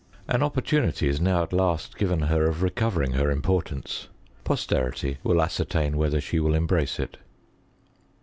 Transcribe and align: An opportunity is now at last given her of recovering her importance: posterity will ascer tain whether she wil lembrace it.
An 0.27 0.41
opportunity 0.41 1.07
is 1.07 1.21
now 1.21 1.43
at 1.43 1.53
last 1.53 1.95
given 1.95 2.21
her 2.21 2.47
of 2.47 2.63
recovering 2.63 3.11
her 3.11 3.29
importance: 3.29 4.07
posterity 4.43 5.19
will 5.23 5.35
ascer 5.37 5.69
tain 5.69 5.95
whether 5.95 6.19
she 6.19 6.39
wil 6.39 6.53
lembrace 6.53 6.99
it. 6.99 7.17